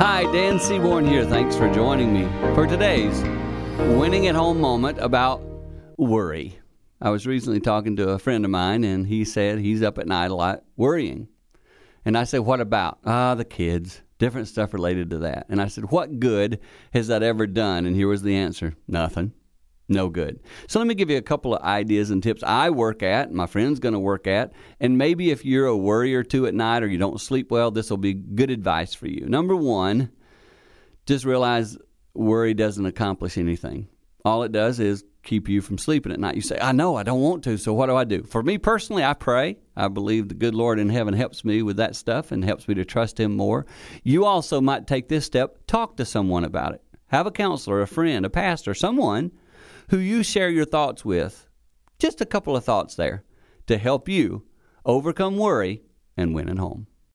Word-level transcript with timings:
Hi, 0.00 0.22
Dan 0.32 0.58
Seaborn 0.58 1.06
here. 1.06 1.26
Thanks 1.26 1.54
for 1.54 1.70
joining 1.70 2.10
me 2.14 2.24
for 2.54 2.66
today's 2.66 3.20
winning 3.98 4.28
at 4.28 4.34
home 4.34 4.58
moment 4.58 4.96
about 4.98 5.42
worry. 5.98 6.58
I 7.02 7.10
was 7.10 7.26
recently 7.26 7.60
talking 7.60 7.96
to 7.96 8.08
a 8.08 8.18
friend 8.18 8.46
of 8.46 8.50
mine, 8.50 8.82
and 8.82 9.06
he 9.06 9.26
said 9.26 9.58
he's 9.58 9.82
up 9.82 9.98
at 9.98 10.06
night 10.06 10.30
a 10.30 10.34
lot 10.34 10.64
worrying. 10.74 11.28
And 12.02 12.16
I 12.16 12.24
said, 12.24 12.40
What 12.40 12.62
about? 12.62 12.98
Ah, 13.04 13.34
the 13.34 13.44
kids. 13.44 14.00
Different 14.18 14.48
stuff 14.48 14.72
related 14.72 15.10
to 15.10 15.18
that. 15.18 15.44
And 15.50 15.60
I 15.60 15.68
said, 15.68 15.90
What 15.90 16.18
good 16.18 16.60
has 16.94 17.08
that 17.08 17.22
ever 17.22 17.46
done? 17.46 17.84
And 17.84 17.94
here 17.94 18.08
was 18.08 18.22
the 18.22 18.36
answer 18.36 18.76
Nothing. 18.88 19.34
No 19.90 20.08
good. 20.08 20.38
So 20.68 20.78
let 20.78 20.86
me 20.86 20.94
give 20.94 21.10
you 21.10 21.16
a 21.16 21.22
couple 21.22 21.52
of 21.52 21.62
ideas 21.62 22.10
and 22.10 22.22
tips 22.22 22.44
I 22.44 22.70
work 22.70 23.02
at, 23.02 23.32
my 23.32 23.46
friend's 23.46 23.80
going 23.80 23.92
to 23.92 23.98
work 23.98 24.28
at, 24.28 24.52
and 24.78 24.96
maybe 24.96 25.32
if 25.32 25.44
you're 25.44 25.66
a 25.66 25.76
worry 25.76 26.14
or 26.14 26.22
two 26.22 26.46
at 26.46 26.54
night 26.54 26.84
or 26.84 26.86
you 26.86 26.96
don't 26.96 27.20
sleep 27.20 27.50
well, 27.50 27.72
this 27.72 27.90
will 27.90 27.96
be 27.96 28.14
good 28.14 28.52
advice 28.52 28.94
for 28.94 29.08
you. 29.08 29.26
Number 29.26 29.56
one, 29.56 30.12
just 31.06 31.24
realize 31.24 31.76
worry 32.14 32.54
doesn't 32.54 32.86
accomplish 32.86 33.36
anything. 33.36 33.88
All 34.24 34.44
it 34.44 34.52
does 34.52 34.78
is 34.78 35.04
keep 35.24 35.48
you 35.48 35.60
from 35.60 35.76
sleeping 35.76 36.12
at 36.12 36.20
night. 36.20 36.36
You 36.36 36.40
say, 36.40 36.58
I 36.60 36.70
know, 36.70 36.94
I 36.94 37.02
don't 37.02 37.20
want 37.20 37.42
to, 37.44 37.58
so 37.58 37.72
what 37.72 37.86
do 37.86 37.96
I 37.96 38.04
do? 38.04 38.22
For 38.22 38.44
me 38.44 38.58
personally, 38.58 39.02
I 39.02 39.14
pray. 39.14 39.58
I 39.74 39.88
believe 39.88 40.28
the 40.28 40.34
good 40.34 40.54
Lord 40.54 40.78
in 40.78 40.88
heaven 40.88 41.14
helps 41.14 41.44
me 41.44 41.62
with 41.62 41.78
that 41.78 41.96
stuff 41.96 42.30
and 42.30 42.44
helps 42.44 42.68
me 42.68 42.74
to 42.74 42.84
trust 42.84 43.18
Him 43.18 43.36
more. 43.36 43.66
You 44.04 44.24
also 44.24 44.60
might 44.60 44.86
take 44.86 45.08
this 45.08 45.24
step, 45.24 45.58
talk 45.66 45.96
to 45.96 46.04
someone 46.04 46.44
about 46.44 46.74
it. 46.74 46.82
Have 47.08 47.26
a 47.26 47.32
counselor, 47.32 47.80
a 47.80 47.88
friend, 47.88 48.24
a 48.24 48.30
pastor, 48.30 48.72
someone 48.72 49.32
who 49.90 49.98
you 49.98 50.22
share 50.22 50.48
your 50.48 50.64
thoughts 50.64 51.04
with. 51.04 51.48
Just 51.98 52.20
a 52.20 52.26
couple 52.26 52.56
of 52.56 52.64
thoughts 52.64 52.94
there 52.94 53.24
to 53.66 53.76
help 53.76 54.08
you 54.08 54.44
overcome 54.84 55.36
worry 55.36 55.82
and 56.16 56.34
win 56.34 56.48
at 56.48 56.58
home. 56.58 56.86